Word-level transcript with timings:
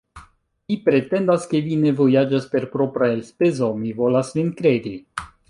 Vi 0.71 0.77
pretendas, 0.85 1.45
ke 1.51 1.61
vi 1.67 1.77
ne 1.81 1.91
vojaĝas 1.99 2.47
per 2.55 2.65
propra 2.73 3.11
elspezo; 3.19 3.71
mi 3.85 3.95
volas 4.01 4.35
vin 4.41 4.53
kredi. 4.63 4.97